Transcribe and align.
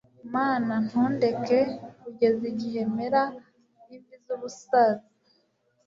mana, 0.33 0.73
ntundeke 0.87 1.59
kugeza 2.01 2.43
igihe 2.51 2.81
mera 2.95 3.23
imvi 3.93 4.15
z'ubusaza 4.23 5.07